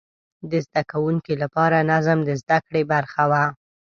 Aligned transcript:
د 0.49 0.51
زده 0.65 0.81
کوونکو 0.91 1.31
لپاره 1.43 1.77
نظم 1.91 2.17
د 2.23 2.29
زده 2.41 2.57
کړې 2.67 2.83
برخه 2.93 3.23
وه. 3.31 3.43